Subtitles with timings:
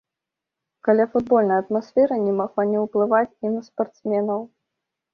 [0.87, 4.47] Каляфутбольная атмасфера не магла не ўплываць і на спартсменаў.